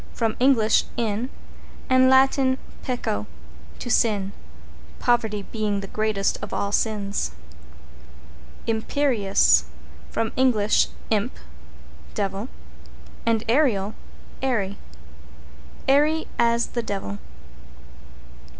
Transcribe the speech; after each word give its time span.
From 0.15 0.35
Eng. 0.41 0.57
in, 0.97 1.29
and 1.87 2.09
Lat. 2.09 2.35
pecco, 2.81 3.27
to 3.77 3.89
sin, 3.91 4.31
poverty 4.97 5.43
being 5.51 5.79
the 5.81 5.85
greatest 5.85 6.39
of 6.41 6.51
all 6.51 6.71
sins. 6.71 7.29
=IMPERIOUS= 8.65 9.65
From 10.09 10.31
Eng. 10.35 10.55
imp, 11.11 11.37
devil 12.15 12.49
and 13.27 13.43
aerial, 13.47 13.93
airy. 14.41 14.79
Airy 15.87 16.27
as 16.39 16.69
the 16.69 16.81
devil. 16.81 17.19